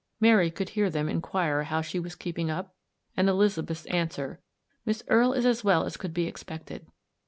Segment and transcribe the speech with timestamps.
[0.19, 2.73] Mary could hear them inquire how she was keeping up?
[3.15, 4.39] And Elizabeth's answer:
[4.83, 6.87] "Miss Erie is as well as could be expected."